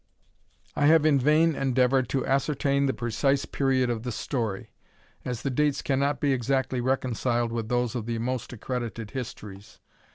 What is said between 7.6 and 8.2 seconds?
those of the